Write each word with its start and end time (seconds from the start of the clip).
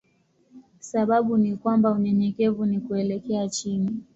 Sababu 0.79 1.37
ni 1.37 1.55
kwamba 1.55 1.91
unyenyekevu 1.91 2.65
ni 2.65 2.79
kuelekea 2.79 3.49
chini. 3.49 4.03